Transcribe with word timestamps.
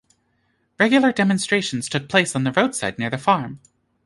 Regular 0.79 1.11
demonstrations 1.11 1.87
took 1.87 2.09
place 2.09 2.35
on 2.35 2.43
the 2.43 2.51
roadside 2.51 2.97
near 2.97 3.11
the 3.11 3.19
farm. 3.19 3.59